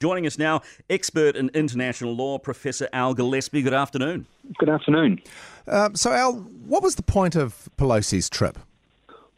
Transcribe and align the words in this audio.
Joining 0.00 0.28
us 0.28 0.38
now, 0.38 0.62
expert 0.88 1.34
in 1.34 1.50
international 1.54 2.14
law, 2.14 2.38
Professor 2.38 2.88
Al 2.92 3.14
Gillespie. 3.14 3.62
Good 3.62 3.74
afternoon. 3.74 4.26
Good 4.56 4.68
afternoon. 4.68 5.20
Um, 5.66 5.96
so, 5.96 6.12
Al, 6.12 6.34
what 6.34 6.84
was 6.84 6.94
the 6.94 7.02
point 7.02 7.34
of 7.34 7.68
Pelosi's 7.76 8.30
trip? 8.30 8.60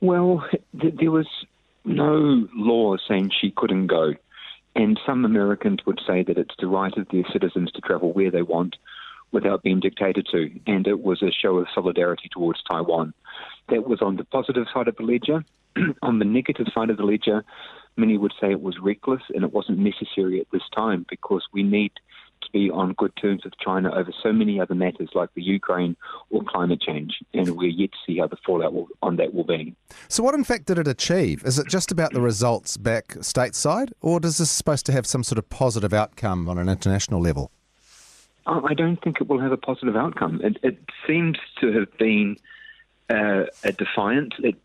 Well, 0.02 0.46
th- 0.78 0.96
there 1.00 1.10
was 1.10 1.26
no 1.86 2.46
law 2.54 2.98
saying 3.08 3.30
she 3.40 3.52
couldn't 3.52 3.86
go. 3.86 4.12
And 4.76 5.00
some 5.06 5.24
Americans 5.24 5.78
would 5.86 5.98
say 6.06 6.22
that 6.24 6.36
it's 6.36 6.54
the 6.58 6.66
right 6.66 6.94
of 6.94 7.08
their 7.08 7.24
citizens 7.32 7.72
to 7.72 7.80
travel 7.80 8.12
where 8.12 8.30
they 8.30 8.42
want 8.42 8.76
without 9.32 9.62
being 9.62 9.80
dictated 9.80 10.28
to. 10.32 10.50
And 10.66 10.86
it 10.86 11.00
was 11.00 11.22
a 11.22 11.32
show 11.32 11.56
of 11.56 11.68
solidarity 11.74 12.28
towards 12.30 12.62
Taiwan. 12.70 13.14
That 13.70 13.88
was 13.88 14.02
on 14.02 14.16
the 14.16 14.24
positive 14.24 14.66
side 14.74 14.88
of 14.88 14.96
the 14.96 15.04
ledger. 15.04 15.42
on 16.02 16.18
the 16.18 16.24
negative 16.24 16.66
side 16.74 16.90
of 16.90 16.96
the 16.96 17.04
ledger, 17.04 17.44
many 17.96 18.18
would 18.18 18.32
say 18.40 18.50
it 18.50 18.62
was 18.62 18.78
reckless 18.80 19.22
and 19.34 19.44
it 19.44 19.52
wasn't 19.52 19.78
necessary 19.78 20.40
at 20.40 20.50
this 20.52 20.62
time 20.74 21.06
because 21.08 21.46
we 21.52 21.62
need 21.62 21.92
to 22.42 22.50
be 22.52 22.70
on 22.70 22.94
good 22.94 23.12
terms 23.20 23.44
with 23.44 23.52
China 23.58 23.92
over 23.94 24.12
so 24.22 24.32
many 24.32 24.60
other 24.60 24.74
matters 24.74 25.10
like 25.14 25.28
the 25.34 25.42
Ukraine 25.42 25.96
or 26.30 26.42
climate 26.42 26.80
change, 26.80 27.18
and 27.34 27.56
we're 27.56 27.68
yet 27.68 27.92
to 27.92 27.98
see 28.06 28.18
how 28.18 28.26
the 28.26 28.36
fallout 28.46 28.72
will, 28.72 28.88
on 29.02 29.16
that 29.16 29.34
will 29.34 29.44
be. 29.44 29.74
So, 30.08 30.22
what 30.22 30.34
in 30.34 30.44
fact 30.44 30.66
did 30.66 30.78
it 30.78 30.88
achieve? 30.88 31.42
Is 31.44 31.58
it 31.58 31.68
just 31.68 31.90
about 31.90 32.12
the 32.12 32.20
results 32.20 32.76
back 32.76 33.08
stateside, 33.16 33.92
or 34.00 34.20
is 34.22 34.38
this 34.38 34.50
supposed 34.50 34.86
to 34.86 34.92
have 34.92 35.06
some 35.06 35.22
sort 35.22 35.38
of 35.38 35.48
positive 35.50 35.92
outcome 35.92 36.48
on 36.48 36.58
an 36.58 36.68
international 36.68 37.20
level? 37.20 37.50
I 38.46 38.74
don't 38.74 39.00
think 39.02 39.20
it 39.20 39.28
will 39.28 39.40
have 39.40 39.52
a 39.52 39.56
positive 39.56 39.96
outcome. 39.96 40.40
It, 40.42 40.58
it 40.62 40.78
seems 41.06 41.38
to 41.60 41.72
have 41.72 41.96
been 41.98 42.36
uh, 43.10 43.46
a 43.64 43.72
defiant. 43.72 44.34
It, 44.38 44.56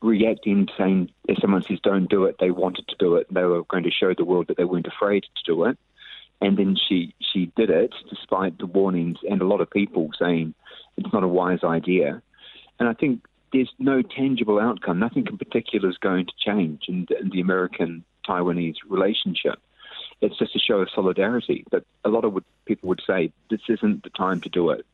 reacting, 0.00 0.68
saying 0.76 1.10
if 1.28 1.38
someone 1.38 1.62
says 1.62 1.78
don't 1.82 2.08
do 2.08 2.24
it, 2.24 2.36
they 2.40 2.50
wanted 2.50 2.88
to 2.88 2.96
do 2.98 3.16
it. 3.16 3.26
They 3.30 3.44
were 3.44 3.64
going 3.64 3.84
to 3.84 3.90
show 3.90 4.14
the 4.14 4.24
world 4.24 4.46
that 4.48 4.56
they 4.56 4.64
weren't 4.64 4.86
afraid 4.86 5.24
to 5.24 5.42
do 5.44 5.64
it. 5.64 5.78
And 6.40 6.58
then 6.58 6.76
she 6.76 7.14
she 7.20 7.50
did 7.56 7.70
it 7.70 7.94
despite 8.10 8.58
the 8.58 8.66
warnings 8.66 9.18
and 9.28 9.40
a 9.40 9.46
lot 9.46 9.60
of 9.60 9.70
people 9.70 10.10
saying 10.18 10.54
it's 10.96 11.12
not 11.12 11.24
a 11.24 11.28
wise 11.28 11.64
idea. 11.64 12.22
And 12.78 12.88
I 12.88 12.92
think 12.92 13.24
there's 13.52 13.72
no 13.78 14.02
tangible 14.02 14.60
outcome. 14.60 14.98
Nothing 14.98 15.26
in 15.26 15.38
particular 15.38 15.88
is 15.88 15.96
going 15.96 16.26
to 16.26 16.32
change 16.38 16.84
in 16.88 17.06
the, 17.08 17.18
in 17.18 17.30
the 17.30 17.40
American 17.40 18.04
Taiwanese 18.28 18.76
relationship. 18.86 19.58
It's 20.20 20.38
just 20.38 20.56
a 20.56 20.58
show 20.58 20.80
of 20.80 20.90
solidarity. 20.94 21.64
But 21.70 21.84
a 22.04 22.10
lot 22.10 22.24
of 22.24 22.36
people 22.66 22.90
would 22.90 23.02
say 23.06 23.32
this 23.50 23.60
isn't 23.68 24.02
the 24.02 24.10
time 24.10 24.42
to 24.42 24.50
do 24.50 24.70
it. 24.70 24.84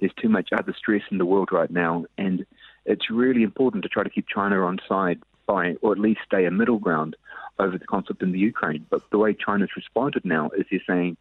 There's 0.00 0.12
too 0.20 0.28
much 0.28 0.50
other 0.52 0.74
stress 0.76 1.02
in 1.10 1.18
the 1.18 1.26
world 1.26 1.50
right 1.52 1.70
now, 1.70 2.04
and 2.16 2.46
it's 2.84 3.10
really 3.10 3.42
important 3.42 3.82
to 3.82 3.88
try 3.88 4.02
to 4.02 4.10
keep 4.10 4.26
China 4.28 4.64
on 4.64 4.78
side 4.88 5.20
by, 5.46 5.74
or 5.82 5.92
at 5.92 5.98
least 5.98 6.20
stay 6.24 6.44
a 6.44 6.50
middle 6.50 6.78
ground 6.78 7.16
over 7.58 7.76
the 7.76 7.86
conflict 7.86 8.22
in 8.22 8.32
the 8.32 8.38
Ukraine. 8.38 8.86
But 8.88 9.02
the 9.10 9.18
way 9.18 9.34
China's 9.34 9.70
responded 9.76 10.24
now 10.24 10.50
is 10.50 10.66
they're 10.70 10.80
saying 10.86 11.16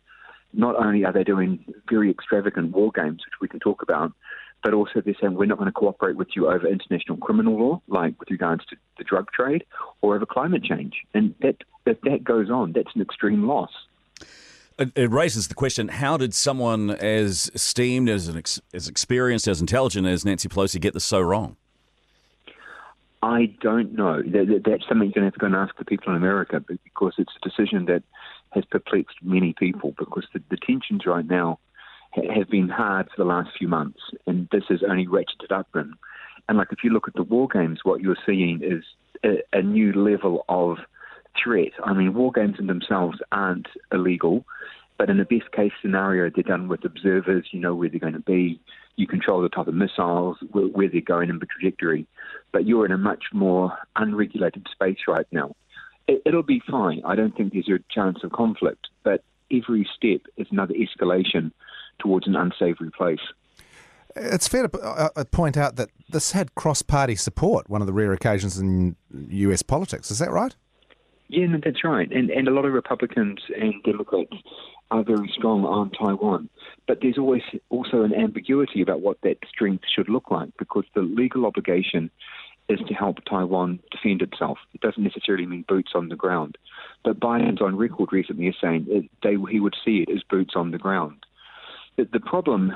not 0.54 0.76
only 0.76 1.06
are 1.06 1.12
they 1.12 1.24
doing 1.24 1.64
very 1.90 2.10
extravagant 2.12 2.72
war 2.72 2.92
games, 2.94 3.24
which 3.26 3.42
we 3.42 3.48
can 3.48 3.60
talk 3.60 3.82
about, 3.82 4.14
but 4.64 4.74
also 4.74 5.02
they're 5.02 5.16
saying 5.20 5.36
we're 5.36 5.46
not 5.46 5.58
going 5.58 5.68
to 5.68 5.72
cooperate 5.72 6.16
with 6.16 6.30
you 6.36 6.48
over 6.48 6.68
international 6.68 7.18
criminal 7.18 7.60
law, 7.60 7.82
like 7.88 8.20
with 8.20 8.30
regards 8.32 8.66
to 8.66 8.76
the 8.98 9.04
drug 9.04 9.32
trade, 9.32 9.64
or 10.02 10.16
over 10.16 10.26
climate 10.26 10.64
change. 10.64 11.02
And 11.14 11.36
that 11.42 11.58
if 11.86 12.00
that 12.02 12.24
goes 12.24 12.50
on, 12.50 12.74
that's 12.74 12.96
an 12.96 13.02
extreme 13.02 13.48
loss. 13.48 13.72
It, 14.80 15.12
raises 15.12 15.48
the 15.48 15.56
question: 15.56 15.88
How 15.88 16.18
did 16.18 16.36
someone 16.36 16.92
as 16.92 17.50
esteemed, 17.56 18.10
as 18.10 18.30
ex, 18.36 18.62
as 18.74 18.88
experienced, 18.88 19.48
as 19.48 19.60
intelligent 19.60 20.06
as 20.06 20.24
Nancy 20.24 20.48
Pelosi 20.48 20.80
get 20.80 20.94
this 20.94 21.06
so 21.06 21.20
wrong? 21.20 21.58
I 23.24 23.54
don't 23.62 23.94
know. 23.94 24.22
That, 24.22 24.62
that's 24.64 24.88
something 24.88 25.08
you're 25.08 25.14
going 25.14 25.24
to 25.24 25.26
have 25.26 25.34
to 25.34 25.40
go 25.40 25.48
and 25.48 25.56
ask 25.56 25.76
the 25.78 25.86
people 25.86 26.12
in 26.12 26.18
America 26.18 26.64
because 26.84 27.14
it's 27.18 27.34
a 27.42 27.50
decision 27.50 27.86
that 27.86 28.04
has 28.52 28.66
perplexed 28.66 29.18
many 29.24 29.54
people 29.54 29.96
because 29.98 30.26
the, 30.34 30.42
the 30.50 30.58
tensions 30.58 31.06
right 31.06 31.26
now 31.26 31.60
have 32.14 32.50
been 32.50 32.70
hard 32.70 33.08
for 33.10 33.24
the 33.24 33.28
last 33.28 33.50
few 33.58 33.68
months, 33.68 34.00
and 34.28 34.48
this 34.52 34.64
has 34.70 34.82
only 34.88 35.08
ratcheted 35.08 35.52
up. 35.52 35.68
And, 35.74 35.94
and 36.48 36.58
like 36.58 36.68
if 36.72 36.84
you 36.84 36.92
look 36.92 37.08
at 37.08 37.16
the 37.16 37.24
war 37.24 37.48
games, 37.48 37.80
what 37.84 38.02
you're 38.02 38.18
seeing 38.26 38.62
is 38.64 38.84
a, 39.24 39.42
a 39.58 39.62
new 39.62 39.92
level 39.94 40.46
of 40.48 40.78
threat. 41.42 41.72
I 41.84 41.94
mean, 41.94 42.14
war 42.14 42.32
games 42.32 42.58
in 42.60 42.68
themselves 42.68 43.20
aren't 43.32 43.68
illegal, 43.92 44.46
but 44.98 45.10
in 45.10 45.18
the 45.18 45.26
best 45.26 45.52
case 45.52 45.72
scenario, 45.82 46.32
they're 46.34 46.44
done 46.44 46.68
with 46.68 46.84
observers. 46.86 47.48
You 47.52 47.60
know 47.60 47.76
where 47.76 47.90
they're 47.90 48.00
going 48.00 48.14
to 48.14 48.20
be. 48.20 48.60
You 48.96 49.08
control 49.08 49.42
the 49.42 49.50
type 49.50 49.68
of 49.68 49.76
missiles, 49.76 50.38
where, 50.52 50.66
where 50.66 50.90
they're 50.90 51.02
going 51.02 51.30
in 51.30 51.40
the 51.40 51.46
trajectory. 51.46 52.08
But 52.52 52.66
you're 52.66 52.86
in 52.86 52.92
a 52.92 52.98
much 52.98 53.26
more 53.32 53.78
unregulated 53.96 54.68
space 54.72 55.00
right 55.08 55.28
now. 55.32 55.56
It, 56.08 56.22
it'll 56.26 56.44
be 56.44 56.62
fine. 56.70 57.02
I 57.06 57.16
don't 57.16 57.36
think 57.36 57.54
there's 57.54 57.70
a 57.70 57.80
chance 57.94 58.20
of 58.24 58.32
conflict, 58.32 58.88
but 59.04 59.24
every 59.52 59.88
step 59.96 60.22
is 60.38 60.48
another 60.52 60.74
escalation 60.74 61.52
towards 62.00 62.28
an 62.28 62.36
unsavory 62.36 62.92
place. 62.92 63.20
It's 64.16 64.48
fair 64.48 64.68
to 64.68 64.80
uh, 64.80 65.10
uh, 65.16 65.24
point 65.26 65.58
out 65.58 65.76
that 65.76 65.90
this 66.10 66.32
had 66.32 66.56
cross 66.56 66.82
party 66.82 67.16
support, 67.16 67.70
one 67.70 67.82
of 67.82 67.88
the 67.88 67.94
rare 67.94 68.14
occasions 68.14 68.58
in 68.58 68.96
US 69.12 69.62
politics. 69.62 70.10
Is 70.10 70.20
that 70.20 70.32
right? 70.32 70.56
Yeah, 71.30 71.48
no, 71.48 71.60
that's 71.64 71.84
right. 71.84 72.10
And, 72.12 72.30
and 72.30 72.48
a 72.48 72.52
lot 72.52 72.66
of 72.66 72.74
Republicans 72.74 73.40
and 73.60 73.84
Democrats 73.84 74.32
are 74.92 75.04
very 75.04 75.30
strong 75.38 75.66
on 75.66 75.92
Taiwan. 75.92 76.50
But 76.88 77.00
there's 77.02 77.18
always 77.18 77.42
also 77.70 78.04
an 78.04 78.14
ambiguity 78.14 78.82
about 78.82 79.02
what 79.02 79.18
that 79.24 79.38
strength 79.50 79.84
should 79.94 80.08
look 80.08 80.32
like 80.32 80.50
because 80.58 80.86
the 80.96 81.02
legal 81.02 81.46
obligation 81.46 82.10
is 82.70 82.80
to 82.88 82.94
help 82.94 83.18
Taiwan 83.26 83.80
defend 83.92 84.22
itself. 84.22 84.58
It 84.74 84.82
doesn't 84.82 85.04
necessarily 85.04 85.46
mean 85.46 85.66
boots 85.68 85.92
on 85.96 86.10
the 86.10 86.16
ground. 86.16 86.58
But 87.04 87.20
Biden's 87.20 87.62
on 87.62 87.78
record 87.78 88.10
recently 88.12 88.48
as 88.48 88.56
saying 88.62 88.88
it, 88.90 89.10
they, 89.24 89.36
he 89.50 89.60
would 89.60 89.76
see 89.86 90.06
it 90.08 90.12
as 90.14 90.24
boots 90.30 90.54
on 90.56 90.72
the 90.72 90.78
ground. 90.78 91.26
The, 91.98 92.08
the 92.12 92.20
problem 92.20 92.74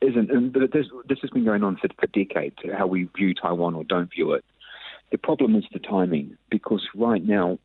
isn't, 0.00 0.30
and 0.30 0.52
this, 0.54 0.86
this 1.08 1.18
has 1.22 1.30
been 1.30 1.44
going 1.44 1.62
on 1.62 1.76
for, 1.76 1.88
for 1.98 2.06
decades, 2.08 2.56
how 2.76 2.86
we 2.86 3.08
view 3.16 3.34
Taiwan 3.34 3.74
or 3.74 3.84
don't 3.84 4.10
view 4.12 4.32
it. 4.32 4.44
The 5.10 5.18
problem 5.18 5.56
is 5.56 5.64
the 5.72 5.78
timing 5.78 6.36
because 6.50 6.86
right 6.94 7.22
now 7.22 7.58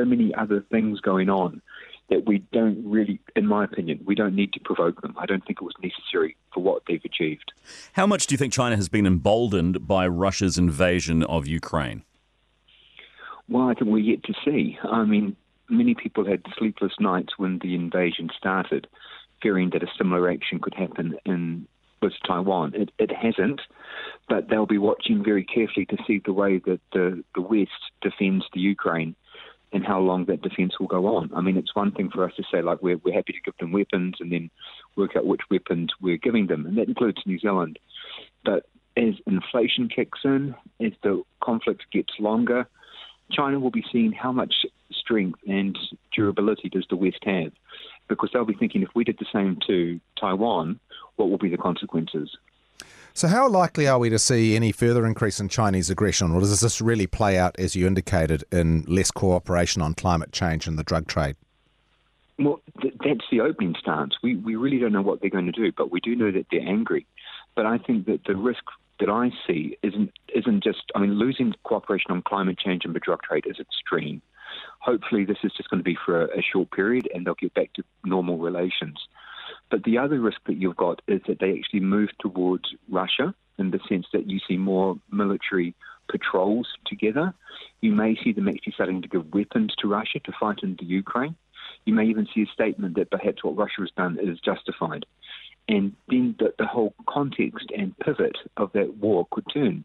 so 0.00 0.04
many 0.04 0.34
other 0.34 0.64
things 0.70 1.00
going 1.00 1.28
on 1.28 1.60
that 2.08 2.26
we 2.26 2.38
don't 2.52 2.82
really, 2.84 3.20
in 3.36 3.46
my 3.46 3.64
opinion, 3.64 4.00
we 4.04 4.14
don't 4.14 4.34
need 4.34 4.52
to 4.52 4.60
provoke 4.60 5.00
them. 5.00 5.14
I 5.16 5.26
don't 5.26 5.44
think 5.46 5.58
it 5.60 5.64
was 5.64 5.74
necessary 5.82 6.36
for 6.52 6.60
what 6.60 6.82
they've 6.88 7.04
achieved. 7.04 7.52
How 7.92 8.06
much 8.06 8.26
do 8.26 8.34
you 8.34 8.38
think 8.38 8.52
China 8.52 8.76
has 8.76 8.88
been 8.88 9.06
emboldened 9.06 9.86
by 9.86 10.08
Russia's 10.08 10.58
invasion 10.58 11.22
of 11.22 11.46
Ukraine? 11.46 12.02
Well, 13.48 13.68
I 13.68 13.74
think 13.74 13.90
we're 13.90 13.98
yet 13.98 14.24
to 14.24 14.34
see. 14.44 14.78
I 14.82 15.04
mean, 15.04 15.36
many 15.68 15.94
people 15.94 16.24
had 16.24 16.42
sleepless 16.58 16.92
nights 16.98 17.34
when 17.36 17.60
the 17.60 17.74
invasion 17.74 18.30
started, 18.36 18.88
fearing 19.40 19.70
that 19.70 19.82
a 19.82 19.86
similar 19.96 20.30
action 20.30 20.58
could 20.58 20.74
happen 20.74 21.16
in 21.24 21.66
with 22.02 22.12
Taiwan. 22.26 22.72
It, 22.74 22.90
it 22.98 23.12
hasn't, 23.12 23.60
but 24.28 24.48
they'll 24.48 24.66
be 24.66 24.78
watching 24.78 25.22
very 25.22 25.44
carefully 25.44 25.86
to 25.86 25.96
see 26.06 26.20
the 26.24 26.32
way 26.32 26.58
that 26.64 26.80
the, 26.92 27.22
the 27.34 27.42
West 27.42 27.70
defends 28.00 28.44
the 28.52 28.60
Ukraine 28.60 29.14
and 29.72 29.86
how 29.86 30.00
long 30.00 30.24
that 30.24 30.42
defence 30.42 30.78
will 30.80 30.88
go 30.88 31.16
on. 31.16 31.30
I 31.34 31.40
mean, 31.40 31.56
it's 31.56 31.74
one 31.74 31.92
thing 31.92 32.10
for 32.10 32.24
us 32.24 32.32
to 32.36 32.42
say, 32.50 32.60
like, 32.60 32.82
we're, 32.82 32.96
we're 32.98 33.14
happy 33.14 33.32
to 33.32 33.40
give 33.44 33.56
them 33.58 33.72
weapons 33.72 34.14
and 34.20 34.32
then 34.32 34.50
work 34.96 35.16
out 35.16 35.26
which 35.26 35.42
weapons 35.50 35.90
we're 36.00 36.16
giving 36.16 36.48
them, 36.48 36.66
and 36.66 36.76
that 36.76 36.88
includes 36.88 37.22
New 37.24 37.38
Zealand. 37.38 37.78
But 38.44 38.66
as 38.96 39.14
inflation 39.26 39.88
kicks 39.88 40.20
in, 40.24 40.54
as 40.80 40.92
the 41.02 41.22
conflict 41.40 41.84
gets 41.92 42.12
longer, 42.18 42.66
China 43.30 43.60
will 43.60 43.70
be 43.70 43.84
seeing 43.92 44.10
how 44.10 44.32
much 44.32 44.54
strength 44.90 45.38
and 45.46 45.78
durability 46.12 46.68
does 46.68 46.86
the 46.90 46.96
West 46.96 47.22
have, 47.22 47.52
because 48.08 48.30
they'll 48.32 48.44
be 48.44 48.54
thinking 48.54 48.82
if 48.82 48.88
we 48.94 49.04
did 49.04 49.18
the 49.18 49.26
same 49.32 49.56
to 49.68 50.00
Taiwan, 50.18 50.80
what 51.14 51.30
will 51.30 51.38
be 51.38 51.48
the 51.48 51.56
consequences? 51.56 52.36
So, 53.12 53.28
how 53.28 53.48
likely 53.48 53.88
are 53.88 53.98
we 53.98 54.08
to 54.10 54.18
see 54.18 54.54
any 54.54 54.72
further 54.72 55.04
increase 55.04 55.40
in 55.40 55.48
Chinese 55.48 55.90
aggression, 55.90 56.32
or 56.32 56.40
does 56.40 56.60
this 56.60 56.80
really 56.80 57.06
play 57.06 57.38
out, 57.38 57.58
as 57.58 57.74
you 57.74 57.86
indicated, 57.86 58.44
in 58.52 58.84
less 58.86 59.10
cooperation 59.10 59.82
on 59.82 59.94
climate 59.94 60.32
change 60.32 60.66
and 60.66 60.78
the 60.78 60.84
drug 60.84 61.06
trade? 61.06 61.36
Well, 62.38 62.60
th- 62.80 62.94
that's 63.04 63.26
the 63.30 63.40
opening 63.40 63.74
stance. 63.78 64.14
We, 64.22 64.36
we 64.36 64.56
really 64.56 64.78
don't 64.78 64.92
know 64.92 65.02
what 65.02 65.20
they're 65.20 65.30
going 65.30 65.46
to 65.46 65.52
do, 65.52 65.72
but 65.76 65.90
we 65.90 66.00
do 66.00 66.14
know 66.16 66.30
that 66.30 66.46
they're 66.50 66.66
angry. 66.66 67.06
But 67.54 67.66
I 67.66 67.78
think 67.78 68.06
that 68.06 68.24
the 68.24 68.36
risk 68.36 68.62
that 69.00 69.10
I 69.10 69.30
see 69.46 69.76
isn't 69.82 70.12
isn't 70.34 70.62
just. 70.62 70.84
I 70.94 71.00
mean, 71.00 71.14
losing 71.14 71.52
cooperation 71.64 72.12
on 72.12 72.22
climate 72.22 72.58
change 72.58 72.84
and 72.84 72.94
the 72.94 73.00
drug 73.00 73.22
trade 73.22 73.44
is 73.46 73.58
extreme. 73.58 74.22
Hopefully, 74.78 75.24
this 75.24 75.38
is 75.42 75.52
just 75.56 75.68
going 75.68 75.80
to 75.80 75.84
be 75.84 75.98
for 76.06 76.22
a, 76.22 76.38
a 76.38 76.42
short 76.42 76.70
period, 76.70 77.08
and 77.12 77.26
they'll 77.26 77.34
get 77.34 77.54
back 77.54 77.72
to 77.74 77.82
normal 78.04 78.38
relations. 78.38 78.98
But 79.70 79.84
the 79.84 79.98
other 79.98 80.20
risk 80.20 80.40
that 80.46 80.56
you've 80.56 80.76
got 80.76 81.00
is 81.06 81.20
that 81.28 81.38
they 81.38 81.56
actually 81.56 81.80
move 81.80 82.10
towards 82.18 82.74
Russia 82.88 83.34
in 83.58 83.70
the 83.70 83.80
sense 83.88 84.06
that 84.12 84.28
you 84.28 84.40
see 84.46 84.56
more 84.56 84.98
military 85.10 85.74
patrols 86.10 86.68
together. 86.86 87.32
You 87.80 87.92
may 87.92 88.16
see 88.22 88.32
them 88.32 88.48
actually 88.48 88.72
starting 88.72 89.02
to 89.02 89.08
give 89.08 89.32
weapons 89.32 89.74
to 89.78 89.88
Russia 89.88 90.18
to 90.20 90.32
fight 90.38 90.60
in 90.62 90.76
the 90.78 90.86
Ukraine. 90.86 91.36
You 91.84 91.94
may 91.94 92.06
even 92.06 92.26
see 92.34 92.42
a 92.42 92.52
statement 92.52 92.96
that 92.96 93.10
perhaps 93.10 93.44
what 93.44 93.56
Russia 93.56 93.80
has 93.80 93.90
done 93.96 94.18
is 94.20 94.40
justified. 94.40 95.06
And 95.68 95.94
then 96.08 96.34
the, 96.38 96.52
the 96.58 96.66
whole 96.66 96.94
context 97.08 97.70
and 97.76 97.96
pivot 97.98 98.36
of 98.56 98.72
that 98.72 98.96
war 98.96 99.28
could 99.30 99.44
turn. 99.52 99.84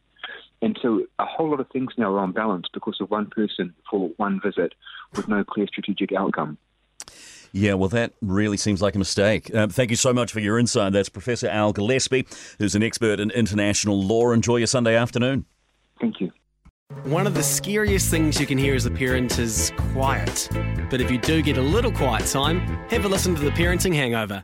And 0.61 0.79
so 0.81 1.05
a 1.19 1.25
whole 1.25 1.51
lot 1.51 1.59
of 1.59 1.69
things 1.69 1.93
now 1.97 2.11
are 2.11 2.19
on 2.19 2.31
balance 2.31 2.67
because 2.73 2.99
of 2.99 3.11
one 3.11 3.27
person 3.27 3.73
for 3.89 4.09
one 4.17 4.41
visit 4.41 4.73
with 5.13 5.27
no 5.27 5.43
clear 5.43 5.67
strategic 5.67 6.11
outcome. 6.11 6.57
Yeah, 7.55 7.75
well, 7.75 7.87
that 7.89 8.11
really 8.21 8.57
seems 8.57 8.81
like 8.81 8.95
a 8.95 8.99
mistake. 8.99 9.49
Um, 9.55 9.69
thank 9.69 9.89
you 9.89 9.95
so 9.95 10.11
much 10.11 10.33
for 10.33 10.41
your 10.41 10.59
insight. 10.59 10.91
That's 10.91 11.07
Professor 11.07 11.47
Al 11.47 11.71
Gillespie, 11.71 12.27
who's 12.59 12.75
an 12.75 12.83
expert 12.83 13.17
in 13.21 13.31
international 13.31 14.03
law. 14.03 14.31
Enjoy 14.31 14.57
your 14.57 14.67
Sunday 14.67 14.93
afternoon. 14.93 15.45
Thank 16.01 16.19
you. 16.19 16.33
One 17.03 17.25
of 17.25 17.33
the 17.33 17.41
scariest 17.41 18.11
things 18.11 18.41
you 18.41 18.45
can 18.45 18.57
hear 18.57 18.75
as 18.75 18.85
a 18.85 18.91
parent 18.91 19.39
is 19.39 19.71
quiet. 19.93 20.49
But 20.89 20.99
if 20.99 21.09
you 21.09 21.17
do 21.17 21.41
get 21.41 21.57
a 21.57 21.61
little 21.61 21.93
quiet 21.93 22.25
time, 22.25 22.59
have 22.89 23.05
a 23.05 23.07
listen 23.07 23.33
to 23.35 23.41
The 23.41 23.51
Parenting 23.51 23.95
Hangover. 23.95 24.43